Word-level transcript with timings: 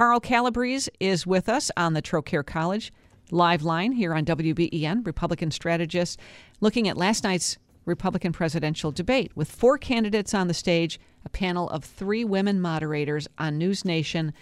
Carl 0.00 0.18
Calabrese 0.18 0.90
is 0.98 1.26
with 1.26 1.46
us 1.46 1.70
on 1.76 1.92
the 1.92 2.00
Trocaire 2.00 2.46
College 2.46 2.90
live 3.30 3.62
line 3.62 3.92
here 3.92 4.14
on 4.14 4.24
WBEN, 4.24 5.04
Republican 5.04 5.50
strategist, 5.50 6.18
looking 6.62 6.88
at 6.88 6.96
last 6.96 7.22
night's 7.22 7.58
Republican 7.84 8.32
presidential 8.32 8.92
debate 8.92 9.30
with 9.34 9.50
four 9.52 9.76
candidates 9.76 10.32
on 10.32 10.48
the 10.48 10.54
stage, 10.54 10.98
a 11.26 11.28
panel 11.28 11.68
of 11.68 11.84
three 11.84 12.24
women 12.24 12.62
moderators 12.62 13.28
on 13.36 13.58
News 13.58 13.84
Nation. 13.84 14.32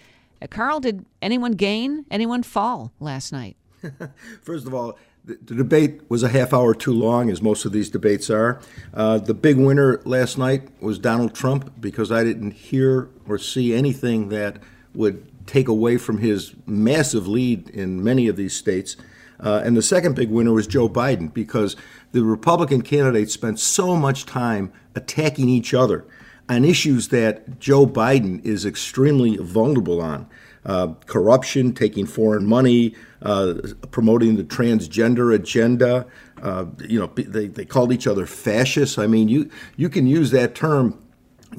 Uh, 0.41 0.47
Carl, 0.47 0.79
did 0.79 1.05
anyone 1.21 1.51
gain, 1.51 2.05
anyone 2.09 2.41
fall 2.41 2.93
last 3.01 3.33
night? 3.33 3.57
First 4.41 4.65
of 4.65 4.73
all, 4.73 4.97
the, 5.25 5.37
the, 5.43 5.55
debate 5.55 5.99
was 6.07 6.23
a 6.23 6.29
half 6.29 6.53
hour 6.53 6.73
too 6.73 6.93
long, 6.93 7.29
as 7.29 7.41
most 7.41 7.65
of 7.65 7.73
these 7.73 7.89
debates 7.89 8.29
are. 8.29 8.61
Uh, 8.93 9.17
the 9.17 9.33
big 9.33 9.57
winner 9.57 10.01
last 10.05 10.37
night 10.37 10.69
was 10.79 10.97
Donald 10.97 11.35
Trump 11.35 11.81
because 11.81 12.13
I 12.13 12.23
didn't 12.23 12.51
hear 12.51 13.09
or 13.27 13.37
see 13.37 13.73
anything 13.73 14.29
that 14.29 14.63
would 14.93 15.28
take 15.49 15.67
away 15.67 15.97
from 15.97 16.19
his 16.19 16.53
massive 16.67 17.27
lead 17.27 17.69
in 17.71 18.03
many 18.03 18.27
of 18.27 18.35
these 18.35 18.55
states. 18.55 18.95
Uh, 19.39 19.61
and 19.63 19.75
the 19.75 19.81
second 19.81 20.15
big 20.15 20.29
winner 20.29 20.53
was 20.53 20.67
Joe 20.67 20.87
Biden 20.87 21.33
because 21.33 21.75
the 22.11 22.23
Republican 22.23 22.83
candidates 22.83 23.33
spent 23.33 23.59
so 23.59 23.95
much 23.95 24.25
time 24.25 24.71
attacking 24.95 25.49
each 25.49 25.73
other 25.73 26.05
on 26.47 26.63
issues 26.65 27.07
that 27.07 27.59
Joe 27.59 27.87
Biden 27.87 28.45
is 28.45 28.65
extremely 28.65 29.37
vulnerable 29.37 30.01
on. 30.01 30.27
Uh, 30.65 30.93
corruption, 31.05 31.73
taking 31.73 32.05
foreign 32.05 32.45
money, 32.45 32.93
uh, 33.21 33.55
promoting 33.91 34.35
the 34.35 34.43
transgender 34.43 35.33
agenda. 35.33 36.05
Uh, 36.43 36.65
you 36.81 36.99
know, 36.99 37.07
they, 37.15 37.47
they 37.47 37.65
called 37.65 37.91
each 37.91 38.05
other 38.05 38.25
fascists. 38.25 38.97
I 38.97 39.07
mean, 39.07 39.29
you 39.29 39.49
you 39.77 39.89
can 39.89 40.05
use 40.05 40.31
that 40.31 40.53
term 40.53 41.01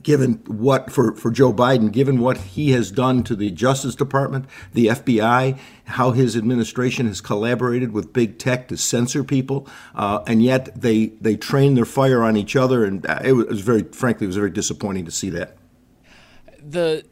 given 0.02 0.34
what 0.46 0.90
for, 0.90 1.14
for 1.14 1.30
Joe 1.30 1.52
Biden, 1.52 1.92
given 1.92 2.20
what 2.20 2.36
he 2.38 2.70
has 2.72 2.90
done 2.90 3.22
to 3.24 3.36
the 3.36 3.50
Justice 3.50 3.94
Department, 3.94 4.46
the 4.72 4.86
FBI, 4.86 5.58
how 5.84 6.12
his 6.12 6.36
administration 6.36 7.06
has 7.06 7.20
collaborated 7.20 7.92
with 7.92 8.12
big 8.12 8.38
tech 8.38 8.68
to 8.68 8.76
censor 8.76 9.24
people, 9.24 9.66
uh, 9.94 10.22
and 10.26 10.42
yet 10.42 10.80
they 10.80 11.06
they 11.20 11.36
train 11.36 11.74
their 11.74 11.84
fire 11.84 12.22
on 12.22 12.36
each 12.36 12.56
other, 12.56 12.84
and 12.84 13.06
uh, 13.06 13.20
it 13.24 13.32
was 13.32 13.60
very, 13.60 13.82
frankly, 13.82 14.24
it 14.24 14.28
was 14.28 14.36
very 14.36 14.50
disappointing 14.50 15.04
to 15.04 15.10
see 15.10 15.30
that. 15.30 15.56
The 16.62 17.04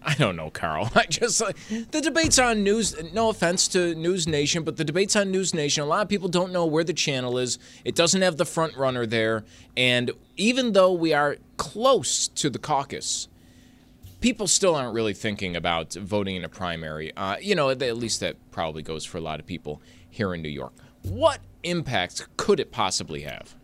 I 0.04 0.14
don't 0.14 0.36
know, 0.36 0.50
Carl. 0.50 0.90
I 0.94 1.04
just 1.06 1.40
uh, 1.42 1.52
the 1.90 2.00
debates 2.00 2.38
on 2.38 2.62
News. 2.62 2.94
No 3.12 3.28
offense 3.28 3.68
to 3.68 3.94
News 3.94 4.26
Nation, 4.26 4.62
but 4.62 4.76
the 4.76 4.84
debates 4.84 5.16
on 5.16 5.30
News 5.30 5.54
Nation. 5.54 5.82
A 5.82 5.86
lot 5.86 6.02
of 6.02 6.08
people 6.08 6.28
don't 6.28 6.52
know 6.52 6.66
where 6.66 6.84
the 6.84 6.92
channel 6.92 7.38
is. 7.38 7.58
It 7.84 7.94
doesn't 7.94 8.22
have 8.22 8.36
the 8.36 8.44
front 8.44 8.76
runner 8.76 9.06
there, 9.06 9.44
and 9.76 10.10
even 10.36 10.72
though 10.72 10.92
we 10.92 11.12
are 11.12 11.36
close 11.56 12.28
to 12.28 12.50
the 12.50 12.58
caucus, 12.58 13.28
people 14.20 14.46
still 14.46 14.74
aren't 14.74 14.94
really 14.94 15.14
thinking 15.14 15.56
about 15.56 15.94
voting 15.94 16.36
in 16.36 16.44
a 16.44 16.48
primary. 16.48 17.14
Uh, 17.16 17.36
you 17.40 17.54
know, 17.54 17.70
at 17.70 17.96
least 17.96 18.20
that 18.20 18.36
probably 18.50 18.82
goes 18.82 19.04
for 19.04 19.18
a 19.18 19.20
lot 19.20 19.40
of 19.40 19.46
people 19.46 19.80
here 20.08 20.34
in 20.34 20.42
New 20.42 20.48
York. 20.48 20.72
What 21.02 21.40
impact 21.62 22.26
could 22.36 22.60
it 22.60 22.72
possibly 22.72 23.22
have? 23.22 23.54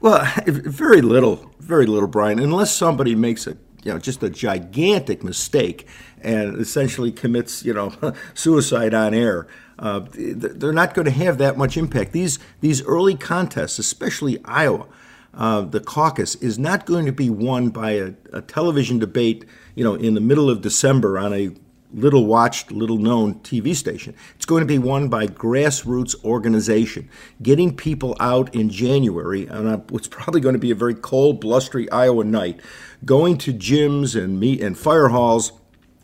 Well, 0.00 0.26
very 0.46 1.00
little, 1.02 1.50
very 1.58 1.86
little, 1.86 2.08
Brian. 2.08 2.38
Unless 2.38 2.74
somebody 2.74 3.14
makes 3.14 3.46
a 3.46 3.56
you 3.84 3.92
know, 3.92 3.98
just 3.98 4.22
a 4.22 4.30
gigantic 4.30 5.22
mistake 5.22 5.86
and 6.20 6.60
essentially 6.60 7.12
commits, 7.12 7.64
you 7.64 7.72
know, 7.72 7.92
suicide 8.34 8.94
on 8.94 9.14
air. 9.14 9.46
Uh, 9.78 10.00
they're 10.12 10.72
not 10.72 10.94
going 10.94 11.04
to 11.04 11.12
have 11.12 11.38
that 11.38 11.56
much 11.56 11.76
impact. 11.76 12.12
These 12.12 12.38
these 12.60 12.82
early 12.82 13.14
contests, 13.14 13.78
especially 13.78 14.40
Iowa, 14.44 14.86
uh, 15.34 15.60
the 15.60 15.80
caucus, 15.80 16.34
is 16.36 16.58
not 16.58 16.84
going 16.84 17.06
to 17.06 17.12
be 17.12 17.30
won 17.30 17.68
by 17.68 17.92
a, 17.92 18.12
a 18.32 18.42
television 18.42 18.98
debate, 18.98 19.44
you 19.76 19.84
know, 19.84 19.94
in 19.94 20.14
the 20.14 20.20
middle 20.20 20.50
of 20.50 20.62
December 20.62 21.16
on 21.18 21.32
a 21.32 21.50
little 21.92 22.26
watched, 22.26 22.70
little 22.70 22.98
known 22.98 23.36
TV 23.36 23.74
station. 23.74 24.14
It's 24.36 24.46
going 24.46 24.60
to 24.60 24.66
be 24.66 24.78
won 24.78 25.08
by 25.08 25.26
grassroots 25.26 26.22
organization, 26.24 27.08
getting 27.42 27.74
people 27.74 28.16
out 28.20 28.54
in 28.54 28.68
January 28.68 29.48
on 29.48 29.66
a, 29.66 29.76
what's 29.88 30.08
probably 30.08 30.40
going 30.40 30.54
to 30.54 30.58
be 30.58 30.70
a 30.70 30.74
very 30.74 30.94
cold, 30.94 31.40
blustery 31.40 31.90
Iowa 31.90 32.24
night, 32.24 32.60
going 33.04 33.38
to 33.38 33.52
gyms 33.52 34.20
and 34.20 34.38
meet 34.38 34.60
and 34.60 34.78
fire 34.78 35.08
halls 35.08 35.52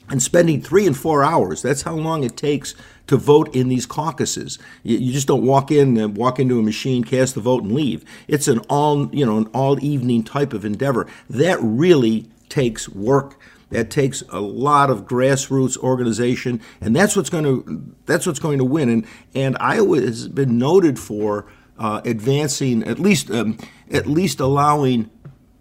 and 0.08 0.22
spending 0.22 0.60
three 0.60 0.86
and 0.86 0.96
four 0.96 1.24
hours. 1.24 1.62
That's 1.62 1.82
how 1.82 1.94
long 1.94 2.24
it 2.24 2.36
takes 2.36 2.74
to 3.06 3.16
vote 3.16 3.54
in 3.54 3.68
these 3.68 3.86
caucuses. 3.86 4.58
You, 4.82 4.98
you, 4.98 5.12
just 5.12 5.28
don't 5.28 5.44
walk 5.44 5.70
in 5.70 5.96
and 5.96 6.16
walk 6.16 6.38
into 6.38 6.58
a 6.58 6.62
machine, 6.62 7.04
cast 7.04 7.34
the 7.34 7.40
vote, 7.40 7.62
and 7.62 7.72
leave. 7.72 8.04
It's 8.28 8.48
an 8.48 8.60
all 8.70 9.14
you 9.14 9.24
know 9.24 9.38
an 9.38 9.46
all 9.46 9.82
evening 9.84 10.22
type 10.22 10.52
of 10.52 10.64
endeavor. 10.64 11.06
That 11.28 11.58
really 11.60 12.26
takes 12.48 12.88
work. 12.88 13.38
That 13.74 13.90
takes 13.90 14.22
a 14.30 14.40
lot 14.40 14.88
of 14.88 15.04
grassroots 15.04 15.76
organization, 15.76 16.60
and 16.80 16.94
that's 16.94 17.16
what's 17.16 17.28
going 17.28 17.44
to 17.44 17.94
that's 18.06 18.24
what's 18.24 18.38
going 18.38 18.58
to 18.58 18.64
win. 18.64 18.88
And 18.88 19.06
and 19.34 19.56
Iowa 19.58 20.00
has 20.00 20.28
been 20.28 20.58
noted 20.58 20.96
for 20.96 21.46
uh, 21.76 22.00
advancing 22.04 22.84
at 22.84 23.00
least 23.00 23.32
um, 23.32 23.58
at 23.90 24.06
least 24.06 24.38
allowing 24.38 25.10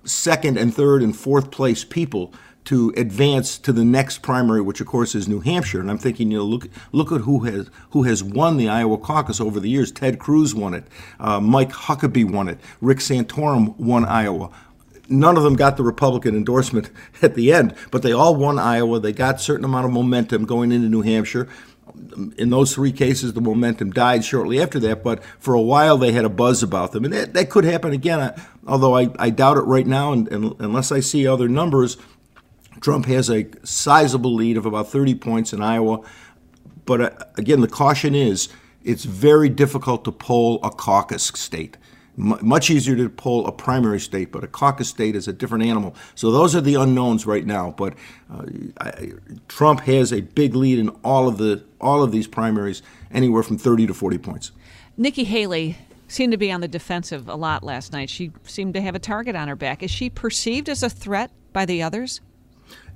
second 0.06 0.58
and 0.60 0.74
third 0.74 1.02
and 1.02 1.16
fourth 1.16 1.50
place 1.50 1.84
people 1.84 2.32
to 2.66 2.94
advance 2.96 3.58
to 3.58 3.74
the 3.74 3.84
next 3.84 4.20
primary, 4.20 4.62
which 4.62 4.80
of 4.80 4.88
course 4.88 5.16
is 5.16 5.28
New 5.28 5.40
Hampshire. 5.40 5.80
And 5.80 5.90
I'm 5.90 5.98
thinking, 5.98 6.32
you 6.32 6.38
know, 6.38 6.46
look 6.46 6.68
look 6.92 7.12
at 7.12 7.22
who 7.22 7.40
has 7.40 7.70
who 7.92 8.04
has 8.04 8.24
won 8.24 8.58
the 8.58 8.70
Iowa 8.70 8.98
caucus 8.98 9.42
over 9.42 9.60
the 9.60 9.70
years. 9.70 9.92
Ted 9.92 10.20
Cruz 10.20 10.54
won 10.54 10.74
it. 10.74 10.86
Uh, 11.20 11.40
Mike 11.40 11.72
Huckabee 11.72 12.30
won 12.30 12.48
it. 12.48 12.60
Rick 12.80 13.00
Santorum 13.00 13.76
won 13.78 14.06
Iowa. 14.06 14.52
None 15.10 15.36
of 15.36 15.44
them 15.44 15.56
got 15.56 15.78
the 15.78 15.84
Republican 15.84 16.36
endorsement 16.36 16.90
at 17.22 17.36
the 17.36 17.52
end, 17.52 17.76
but 17.92 18.04
they 18.04 18.12
all 18.12 18.36
won 18.36 18.58
Iowa. 18.58 19.00
They 19.00 19.14
got 19.14 19.42
certain 19.42 19.66
amount 19.66 19.86
of 19.86 19.92
momentum 19.92 20.46
going 20.46 20.72
into 20.72 20.90
New 20.90 21.02
Hampshire 21.02 21.50
in 22.38 22.50
those 22.50 22.74
three 22.74 22.92
cases, 22.92 23.34
the 23.34 23.42
momentum 23.42 23.92
died 23.92 24.24
shortly 24.26 24.62
after 24.62 24.80
that, 24.80 25.04
but 25.04 25.24
for 25.40 25.54
a 25.54 25.62
while 25.62 25.98
they 25.98 26.12
had 26.12 26.26
a 26.26 26.30
buzz 26.30 26.64
about 26.64 26.92
them. 26.92 27.06
And 27.06 27.14
that, 27.14 27.34
that 27.34 27.50
could 27.50 27.66
happen 27.66 27.92
again, 27.92 28.34
although 28.66 28.96
I, 28.96 29.10
I 29.20 29.30
doubt 29.30 29.58
it 29.58 29.62
right 29.62 29.86
now, 29.86 30.12
and, 30.12 30.28
and 30.30 30.56
unless 30.60 30.92
I 30.92 31.00
see 31.00 31.28
other 31.28 31.48
numbers. 31.48 31.98
Trump 32.82 33.06
has 33.06 33.30
a 33.30 33.48
sizable 33.64 34.34
lead 34.34 34.58
of 34.58 34.66
about 34.66 34.90
30 34.90 35.16
points 35.16 35.54
in 35.54 35.62
Iowa. 35.62 36.02
But 36.86 37.02
uh, 37.02 37.12
again, 37.38 37.62
the 37.62 37.68
caution 37.68 38.14
is 38.14 38.50
it's 38.84 39.06
very 39.06 39.48
difficult 39.48 40.04
to 40.04 40.12
poll 40.12 40.60
a 40.64 40.70
caucus 40.70 41.24
state. 41.24 41.78
Much 42.16 42.70
easier 42.70 42.96
to 42.96 43.10
pull 43.10 43.48
a 43.48 43.52
primary 43.52 44.00
state, 44.00 44.32
but 44.32 44.44
a 44.44 44.48
caucus 44.48 44.88
state 44.88 45.16
is 45.16 45.28
a 45.28 45.34
different 45.34 45.64
animal. 45.64 45.96
So 46.14 46.32
those 46.32 46.56
are 46.56 46.62
the 46.62 46.76
unknowns 46.76 47.26
right 47.26 47.46
now. 47.46 47.74
But 47.76 47.96
uh, 48.32 48.44
I, 48.80 49.14
Trump 49.48 49.82
has 49.82 50.14
a 50.14 50.22
big 50.22 50.54
lead 50.56 50.78
in 50.78 50.90
all 51.04 51.28
of 51.28 51.38
the 51.38 51.64
all 51.82 52.04
of 52.04 52.12
these 52.12 52.28
primaries, 52.28 52.82
anywhere 53.12 53.44
from 53.44 53.58
30 53.58 53.88
to 53.88 53.94
40 53.94 54.18
points. 54.20 54.52
Nikki 54.96 55.24
Haley 55.24 55.78
seemed 56.08 56.32
to 56.32 56.38
be 56.38 56.52
on 56.52 56.62
the 56.62 56.68
defensive 56.68 57.28
a 57.28 57.36
lot 57.36 57.64
last 57.64 57.92
night. 57.92 58.10
She 58.10 58.32
seemed 58.44 58.76
to 58.76 58.82
have 58.82 58.96
a 58.96 59.00
target 59.00 59.36
on 59.36 59.48
her 59.48 59.56
back. 59.56 59.82
Is 59.84 59.92
she 59.92 60.10
perceived 60.10 60.70
as 60.70 60.84
a 60.84 60.90
threat 60.90 61.32
by 61.52 61.66
the 61.66 61.82
others? 61.82 62.22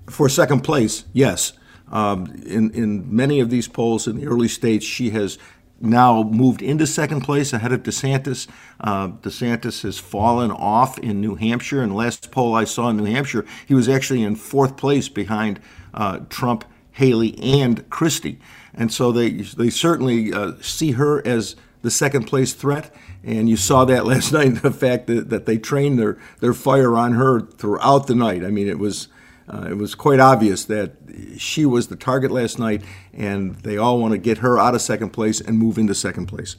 For 0.10 0.30
second 0.30 0.62
place, 0.62 1.06
yes. 1.12 1.54
Um, 1.92 2.42
in, 2.46 2.72
in 2.72 3.16
many 3.16 3.40
of 3.40 3.50
these 3.50 3.68
polls 3.68 4.08
in 4.08 4.18
the 4.18 4.28
early 4.28 4.48
states, 4.48 4.86
she 4.86 5.10
has 5.12 5.38
now 5.80 6.24
moved 6.24 6.62
into 6.62 6.88
second 6.88 7.22
place 7.22 7.54
ahead 7.54 7.72
of 7.72 7.84
DeSantis. 7.84 8.48
Uh, 8.80 9.10
DeSantis 9.10 9.84
has 9.84 10.00
fallen 10.00 10.52
off 10.52 10.98
in 11.00 11.22
New 11.22 11.36
Hampshire. 11.36 11.82
In 11.84 11.90
the 11.90 11.96
last 11.96 12.32
poll 12.32 12.56
I 12.56 12.64
saw 12.64 12.90
in 12.90 12.98
New 12.98 13.06
Hampshire, 13.06 13.46
he 13.66 13.74
was 13.74 13.88
actually 13.88 14.24
in 14.24 14.36
fourth 14.36 14.78
place 14.78 15.10
behind 15.10 15.60
uh, 15.94 16.20
Trump 16.30 16.66
Haley 16.92 17.38
and 17.40 17.88
Christie. 17.90 18.40
And 18.74 18.92
so 18.92 19.12
they, 19.12 19.30
they 19.30 19.70
certainly 19.70 20.34
uh, 20.34 20.54
see 20.62 20.92
her 20.92 21.26
as 21.26 21.56
the 21.82 21.92
second 21.92 22.26
place 22.26 22.54
threat. 22.54 22.94
And 23.24 23.50
you 23.50 23.58
saw 23.58 23.86
that 23.86 24.06
last 24.08 24.32
night, 24.32 24.62
the 24.62 24.72
fact 24.72 25.08
that, 25.08 25.30
that 25.30 25.46
they 25.46 25.58
trained 25.58 26.00
their, 26.00 26.18
their 26.40 26.54
fire 26.54 26.96
on 26.98 27.14
her 27.14 27.42
throughout 27.42 28.08
the 28.08 28.16
night. 28.16 28.44
I 28.44 28.50
mean, 28.50 28.68
it 28.68 28.80
was, 28.80 29.08
uh, 29.48 29.68
it 29.70 29.78
was 29.78 29.96
quite 29.96 30.20
obvious 30.20 30.66
that 30.66 30.94
she 31.38 31.66
was 31.66 31.88
the 31.88 31.96
target 31.96 32.32
last 32.32 32.60
night, 32.60 32.84
and 33.14 33.56
they 33.60 33.78
all 33.78 34.00
want 34.00 34.12
to 34.12 34.18
get 34.18 34.40
her 34.40 34.60
out 34.60 34.76
of 34.76 34.82
second 34.82 35.12
place 35.12 35.40
and 35.40 35.58
move 35.58 35.78
into 35.78 35.96
second 35.96 36.26
place. 36.26 36.58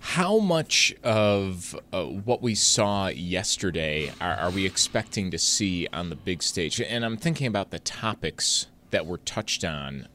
How 0.00 0.38
much 0.38 0.92
of 1.04 1.78
uh, 1.92 2.04
what 2.04 2.42
we 2.42 2.54
saw 2.56 3.06
yesterday 3.06 4.12
are, 4.20 4.34
are, 4.34 4.50
we 4.50 4.66
expecting 4.66 5.30
to 5.30 5.38
see 5.38 5.86
on 5.92 6.10
the 6.10 6.16
big 6.16 6.42
stage? 6.42 6.80
And 6.80 7.04
I'm 7.04 7.16
thinking 7.16 7.46
about 7.46 7.70
the 7.70 7.78
topics 7.78 8.66
that 8.90 9.06
were 9.06 9.18
touched 9.18 9.64
on. 9.64 10.08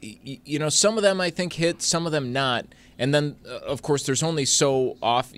You 0.00 0.60
know, 0.60 0.68
some 0.68 0.96
of 0.96 1.02
them 1.02 1.20
I 1.20 1.30
think 1.30 1.54
hit, 1.54 1.82
some 1.82 2.06
of 2.06 2.12
them 2.12 2.32
not. 2.32 2.66
And 2.96 3.12
then, 3.12 3.36
uh, 3.44 3.58
of 3.58 3.82
course, 3.82 4.06
there's 4.06 4.22
only 4.22 4.44
so 4.44 4.96
off. 5.02 5.32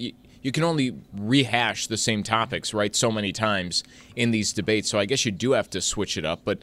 You 0.47 0.53
can 0.53 0.63
only 0.63 0.97
rehash 1.13 1.89
the 1.89 1.97
same 1.97 2.23
topics, 2.23 2.73
right, 2.73 2.95
so 2.95 3.11
many 3.11 3.33
times 3.33 3.83
in 4.15 4.31
these 4.31 4.53
debates. 4.53 4.89
So 4.89 4.97
I 4.97 5.05
guess 5.05 5.27
you 5.27 5.33
do 5.33 5.53
have 5.53 5.69
to 5.71 5.81
switch 5.81 6.17
it 6.17 6.25
up. 6.25 6.43
But 6.45 6.61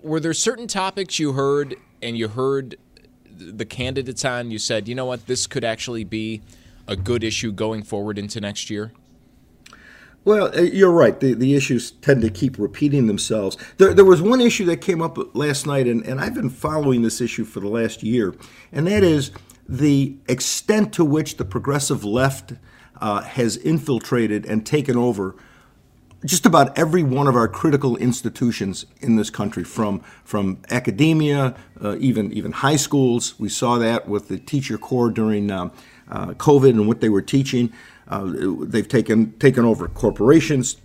were 0.00 0.20
there 0.20 0.32
certain 0.32 0.68
topics 0.68 1.18
you 1.18 1.32
heard 1.32 1.74
and 2.00 2.16
you 2.16 2.28
heard 2.28 2.76
the 3.36 3.64
candidates 3.64 4.24
on? 4.24 4.52
You 4.52 4.60
said, 4.60 4.86
you 4.86 4.94
know 4.94 5.06
what, 5.06 5.26
this 5.26 5.48
could 5.48 5.64
actually 5.64 6.04
be 6.04 6.40
a 6.86 6.94
good 6.94 7.24
issue 7.24 7.50
going 7.50 7.82
forward 7.82 8.16
into 8.16 8.40
next 8.40 8.70
year? 8.70 8.92
Well, 10.24 10.56
uh, 10.56 10.60
you're 10.60 10.92
right. 10.92 11.18
The, 11.18 11.34
the 11.34 11.56
issues 11.56 11.90
tend 11.90 12.22
to 12.22 12.30
keep 12.30 12.56
repeating 12.60 13.08
themselves. 13.08 13.56
There, 13.78 13.92
there 13.92 14.04
was 14.04 14.22
one 14.22 14.40
issue 14.40 14.66
that 14.66 14.76
came 14.76 15.02
up 15.02 15.34
last 15.34 15.66
night, 15.66 15.88
and, 15.88 16.06
and 16.06 16.20
I've 16.20 16.34
been 16.34 16.50
following 16.50 17.02
this 17.02 17.20
issue 17.20 17.44
for 17.44 17.58
the 17.58 17.68
last 17.68 18.04
year, 18.04 18.36
and 18.70 18.86
that 18.86 19.02
is 19.02 19.32
the 19.68 20.16
extent 20.28 20.92
to 20.92 21.04
which 21.04 21.38
the 21.38 21.44
progressive 21.44 22.04
left 22.04 22.52
uh, 23.00 23.22
has 23.22 23.56
infiltrated 23.56 24.46
and 24.46 24.66
taken 24.66 24.96
over 24.96 25.34
just 26.24 26.46
about 26.46 26.76
every 26.76 27.02
one 27.02 27.28
of 27.28 27.36
our 27.36 27.46
critical 27.46 27.96
institutions 27.96 28.86
in 29.00 29.16
this 29.16 29.30
country, 29.30 29.64
from 29.64 30.00
from 30.24 30.58
academia, 30.70 31.54
uh, 31.82 31.96
even 31.98 32.32
even 32.32 32.52
high 32.52 32.76
schools. 32.76 33.38
We 33.38 33.48
saw 33.48 33.78
that 33.78 34.08
with 34.08 34.28
the 34.28 34.38
teacher 34.38 34.78
corps 34.78 35.10
during 35.10 35.50
um, 35.50 35.72
uh, 36.10 36.28
COVID 36.28 36.70
and 36.70 36.88
what 36.88 37.00
they 37.00 37.08
were 37.08 37.22
teaching. 37.22 37.72
Uh, 38.08 38.32
they've 38.60 38.88
taken 38.88 39.32
taken 39.38 39.64
over 39.64 39.88
corporations, 39.88 40.76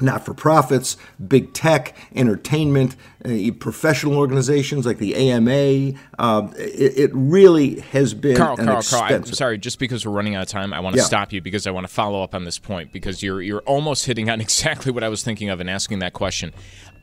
not 0.00 0.24
for 0.24 0.34
profits, 0.34 0.96
big 1.26 1.52
tech, 1.52 1.96
entertainment, 2.14 2.96
uh, 3.24 3.50
professional 3.58 4.16
organizations 4.16 4.86
like 4.86 4.98
the 4.98 5.14
AMA. 5.14 5.98
Uh, 6.18 6.48
it, 6.56 6.98
it, 6.98 7.10
really 7.12 7.80
has 7.80 8.14
been 8.14 8.36
Carl, 8.36 8.58
an 8.58 8.66
Carl, 8.66 8.78
expensive. 8.78 9.08
Carl, 9.08 9.22
I'm 9.26 9.32
sorry, 9.34 9.58
just 9.58 9.78
because 9.78 10.06
we're 10.06 10.12
running 10.12 10.34
out 10.34 10.42
of 10.42 10.48
time, 10.48 10.72
I 10.72 10.80
want 10.80 10.94
to 10.94 11.00
Yeah. 11.00 11.06
stop 11.06 11.32
you 11.32 11.40
because 11.40 11.66
I 11.66 11.70
want 11.70 11.86
to 11.86 11.92
follow 11.92 12.22
up 12.22 12.34
on 12.34 12.44
this 12.44 12.58
point 12.58 12.92
because 12.92 13.22
you're 13.22 13.42
you're 13.42 13.62
almost 13.62 14.06
hitting 14.06 14.30
on 14.30 14.40
exactly 14.40 14.92
what 14.92 15.04
I 15.04 15.08
was 15.08 15.22
thinking 15.22 15.50
of 15.50 15.60
in 15.60 15.68
asking 15.68 15.98
that 16.00 16.12
question. 16.12 16.52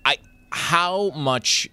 I 0.06 0.18
how 0.52 1.12
much 1.12 1.70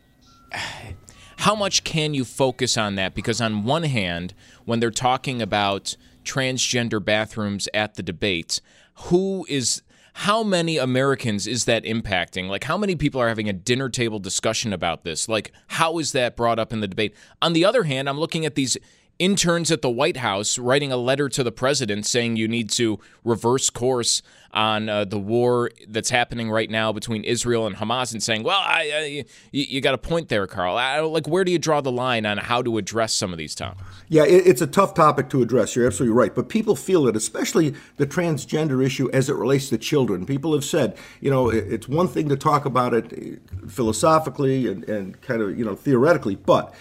how 1.39 1.55
much 1.55 1.85
can 1.85 2.15
you 2.15 2.25
focus 2.25 2.79
on 2.79 2.95
that? 2.97 3.15
Because 3.15 3.41
on 3.41 3.65
one 3.65 3.83
hand, 3.85 4.35
when 4.65 4.81
they're 4.81 4.91
talking 4.91 5.43
about 5.43 5.97
transgender 6.25 7.05
bathrooms 7.05 7.69
at 7.75 7.95
the 7.95 8.03
debates, 8.03 8.61
who 8.95 9.45
is 9.49 9.83
how 10.17 10.45
many 10.45 10.79
Americans 10.79 11.49
is 11.49 11.65
that 11.65 11.83
impacting? 11.83 12.49
Like, 12.49 12.65
how 12.65 12.79
many 12.79 12.95
people 12.95 13.21
are 13.21 13.29
having 13.29 13.49
a 13.49 13.53
dinner 13.53 13.89
table 13.89 14.21
discussion 14.21 14.73
about 14.73 15.03
this? 15.03 15.29
Like, 15.29 15.51
how 15.67 15.99
is 15.99 16.13
that 16.13 16.37
brought 16.37 16.61
up 16.61 16.73
in 16.73 16.79
the 16.81 16.87
debate? 16.87 17.17
On 17.43 17.53
the 17.53 17.65
other 17.65 17.83
hand, 17.83 18.09
I'm 18.09 18.19
looking 18.19 18.47
at 18.47 18.55
these 18.55 18.77
interns 19.19 19.71
at 19.71 19.83
the 19.83 19.91
White 19.91 20.19
House 20.19 20.59
writing 20.59 20.91
a 20.93 20.97
letter 20.97 21.29
to 21.29 21.43
the 21.43 21.53
president 21.53 22.07
saying 22.07 22.37
you 22.37 22.49
need 22.49 22.71
to 22.71 22.99
reverse 23.23 23.71
course 23.71 24.23
on 24.55 24.89
uh, 24.89 25.05
the 25.05 25.19
war 25.19 25.71
that's 25.89 26.11
happening 26.11 26.49
right 26.49 26.71
now 26.71 26.93
between 26.93 27.25
Israel 27.25 27.67
and 27.67 27.77
Hamas, 27.77 28.13
and 28.13 28.23
saying, 28.23 28.45
"Well, 28.45 28.61
I, 28.61 28.93
I, 28.95 29.25
you, 29.51 29.65
you 29.69 29.81
got 29.81 29.95
a 29.95 29.99
point 29.99 30.29
there, 30.29 30.47
Carl. 30.47 30.77
I, 30.77 31.01
like, 31.01 31.27
where 31.27 31.45
do 31.45 31.51
you 31.51 31.59
draw 31.59 31.81
the 31.81 31.91
line 31.91 32.25
on 32.25 32.39
how 32.39 32.63
to 32.63 32.79
address 32.79 33.13
some 33.13 33.33
of 33.33 33.39
these 33.39 33.55
topics?" 33.55 33.83
Yeah, 34.09 34.25
it, 34.25 34.47
it's 34.47 34.61
a 34.63 34.67
tough 34.67 34.95
topic 34.95 35.29
to 35.31 35.43
address. 35.43 35.75
You're 35.75 35.87
absolutely 35.87 36.17
right. 36.17 36.35
But 36.35 36.49
people 36.49 36.77
feel 36.77 37.09
it, 37.09 37.17
especially 37.17 37.75
the 37.97 38.07
transgender 38.07 38.85
issue 38.85 39.11
as 39.13 39.29
it 39.29 39.35
relates 39.35 39.69
to 39.71 39.79
children. 39.79 40.25
People 40.25 40.53
have 40.55 40.65
said, 40.65 40.97
you 41.21 41.31
know, 41.31 41.51
it, 41.51 41.73
it's 41.73 41.89
one 41.89 42.07
thing 42.07 42.29
to 42.29 42.37
talk 42.37 42.65
about 42.65 42.95
it 42.95 43.13
eh, 43.13 43.37
philosophically 43.69 44.69
and, 44.69 44.85
and 44.89 45.21
kind 45.21 45.43
of, 45.43 45.59
you 45.59 45.65
know, 45.65 45.75
theoretically, 45.75 46.37
but 46.37 46.73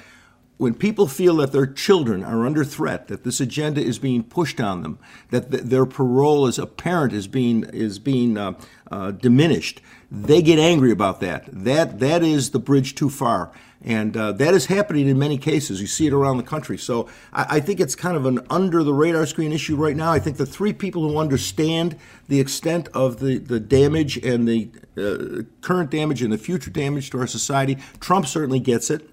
when 0.64 0.74
people 0.74 1.08
feel 1.08 1.36
that 1.36 1.52
their 1.52 1.68
children 1.68 2.24
are 2.24 2.46
under 2.46 2.64
threat, 2.64 3.10
that 3.10 3.26
this 3.26 3.42
agenda 3.42 3.82
is 3.82 4.00
being 4.00 4.24
pushed 4.24 4.62
on 4.62 4.82
them, 4.82 4.98
that 5.30 5.52
th- 5.52 5.64
their 5.64 5.86
parole 5.86 6.48
as 6.48 6.58
a 6.58 6.66
parent 6.66 7.12
is 7.12 7.28
being 7.28 7.66
is 7.74 8.00
being 8.00 8.38
uh, 8.38 8.54
uh, 8.90 9.12
diminished, 9.12 9.82
they 10.10 10.42
get 10.42 10.60
angry 10.60 10.90
about 10.90 11.20
that. 11.20 11.50
That 11.52 12.00
that 12.00 12.24
is 12.24 12.52
the 12.52 12.60
bridge 12.60 12.96
too 12.96 13.10
far, 13.10 13.52
and 13.82 14.16
uh, 14.16 14.32
that 14.32 14.54
is 14.54 14.68
happening 14.68 15.10
in 15.10 15.20
many 15.20 15.38
cases. 15.38 15.82
You 15.82 15.88
see 15.88 16.08
it 16.08 16.14
around 16.14 16.38
the 16.38 16.44
country. 16.44 16.78
So 16.78 17.10
I, 17.34 17.58
I 17.58 17.60
think 17.60 17.82
it's 17.82 17.96
kind 17.96 18.16
of 18.16 18.26
an 18.26 18.40
under 18.50 18.86
the 18.86 18.94
radar 18.94 19.26
screen 19.26 19.52
issue 19.52 19.76
right 19.76 19.98
now. 19.98 20.14
I 20.14 20.20
think 20.20 20.38
the 20.38 20.46
three 20.46 20.72
people 20.72 21.02
who 21.02 21.18
understand 21.18 21.98
the 22.30 22.40
extent 22.40 22.88
of 22.94 23.20
the 23.20 23.38
the 23.38 23.60
damage 23.60 24.16
and 24.16 24.48
the 24.48 24.70
uh, 24.98 25.44
current 25.60 25.90
damage 25.90 26.22
and 26.22 26.32
the 26.32 26.38
future 26.38 26.72
damage 26.72 27.10
to 27.10 27.20
our 27.20 27.28
society, 27.28 27.78
Trump 28.00 28.28
certainly 28.28 28.62
gets 28.62 28.90
it. 28.90 29.10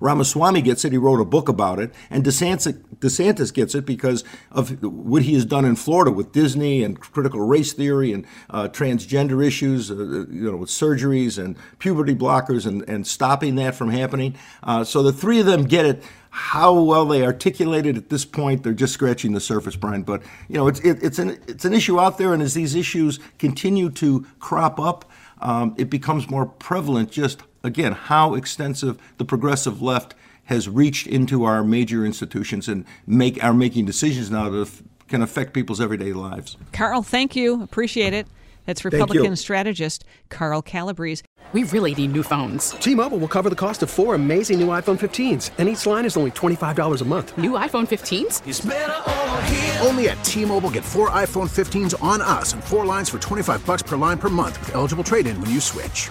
Ramaswamy 0.00 0.62
gets 0.62 0.84
it. 0.84 0.92
He 0.92 0.98
wrote 0.98 1.20
a 1.20 1.24
book 1.24 1.48
about 1.48 1.78
it, 1.78 1.92
and 2.10 2.24
DeSantis, 2.24 2.78
DeSantis 2.98 3.52
gets 3.52 3.74
it 3.74 3.84
because 3.84 4.24
of 4.50 4.82
what 4.82 5.22
he 5.22 5.34
has 5.34 5.44
done 5.44 5.64
in 5.64 5.76
Florida 5.76 6.10
with 6.10 6.32
Disney 6.32 6.82
and 6.82 6.98
critical 7.00 7.40
race 7.40 7.72
theory 7.72 8.12
and 8.12 8.26
uh, 8.50 8.68
transgender 8.68 9.44
issues, 9.44 9.90
uh, 9.90 9.94
you 9.94 10.50
know, 10.50 10.56
with 10.56 10.70
surgeries 10.70 11.42
and 11.42 11.56
puberty 11.78 12.14
blockers 12.14 12.66
and, 12.66 12.88
and 12.88 13.06
stopping 13.06 13.56
that 13.56 13.74
from 13.74 13.90
happening. 13.90 14.34
Uh, 14.62 14.84
so 14.84 15.02
the 15.02 15.12
three 15.12 15.40
of 15.40 15.46
them 15.46 15.64
get 15.64 15.84
it. 15.84 16.02
How 16.30 16.74
well 16.74 17.06
they 17.06 17.24
articulated 17.24 17.96
at 17.96 18.10
this 18.10 18.24
point, 18.24 18.62
they're 18.62 18.74
just 18.74 18.92
scratching 18.92 19.32
the 19.32 19.40
surface, 19.40 19.76
Brian. 19.76 20.02
But 20.02 20.22
you 20.48 20.56
know, 20.56 20.68
it's 20.68 20.78
it, 20.80 21.02
it's 21.02 21.18
an 21.18 21.40
it's 21.48 21.64
an 21.64 21.72
issue 21.72 21.98
out 21.98 22.18
there, 22.18 22.34
and 22.34 22.42
as 22.42 22.54
these 22.54 22.74
issues 22.74 23.18
continue 23.38 23.88
to 23.92 24.26
crop 24.38 24.78
up, 24.78 25.10
um, 25.40 25.74
it 25.78 25.88
becomes 25.88 26.28
more 26.28 26.44
prevalent. 26.46 27.10
Just 27.10 27.42
again, 27.68 27.92
how 27.92 28.34
extensive 28.34 28.98
the 29.18 29.24
progressive 29.24 29.80
left 29.80 30.14
has 30.44 30.68
reached 30.68 31.06
into 31.06 31.44
our 31.44 31.62
major 31.62 32.04
institutions 32.04 32.68
and 32.68 32.84
make 33.06 33.42
are 33.44 33.54
making 33.54 33.84
decisions 33.84 34.30
now 34.30 34.48
that 34.48 34.82
can 35.08 35.22
affect 35.22 35.52
people's 35.52 35.80
everyday 35.80 36.12
lives. 36.12 36.56
Carl, 36.72 37.02
thank 37.02 37.36
you. 37.36 37.62
Appreciate 37.62 38.12
it. 38.14 38.26
That's. 38.64 38.84
Republican 38.84 39.36
strategist 39.36 40.04
Carl 40.28 40.60
Calabrese. 40.62 41.22
We 41.54 41.64
really 41.64 41.94
need 41.94 42.12
new 42.12 42.22
phones. 42.22 42.72
T-Mobile 42.72 43.16
will 43.16 43.28
cover 43.28 43.48
the 43.48 43.56
cost 43.56 43.82
of 43.82 43.88
four 43.88 44.14
amazing 44.14 44.60
new 44.60 44.66
iPhone 44.66 44.98
15s, 44.98 45.50
and 45.56 45.66
each 45.66 45.86
line 45.86 46.04
is 46.04 46.18
only 46.18 46.30
$25 46.30 47.00
a 47.00 47.04
month. 47.06 47.38
New 47.38 47.52
iPhone 47.52 47.88
15s? 47.88 49.82
Only 49.86 50.10
at 50.10 50.22
T-Mobile 50.22 50.70
get 50.70 50.84
four 50.84 51.08
iPhone 51.08 51.48
15s 51.48 51.94
on 52.02 52.20
us 52.20 52.52
and 52.52 52.62
four 52.62 52.84
lines 52.84 53.08
for 53.08 53.18
25 53.18 53.64
bucks 53.64 53.82
per 53.82 53.96
line 53.96 54.18
per 54.18 54.28
month 54.28 54.60
with 54.60 54.74
eligible 54.74 55.04
trade-in 55.04 55.40
when 55.40 55.48
you 55.50 55.60
switch. 55.60 56.10